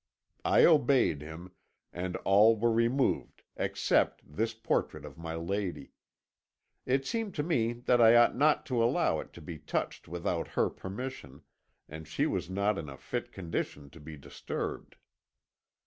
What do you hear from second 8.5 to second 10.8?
to allow it to be touched without her